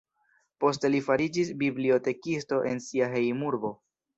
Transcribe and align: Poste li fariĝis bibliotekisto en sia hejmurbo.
Poste 0.63 0.89
li 0.93 1.01
fariĝis 1.09 1.51
bibliotekisto 1.61 2.63
en 2.71 2.85
sia 2.87 3.15
hejmurbo. 3.17 3.77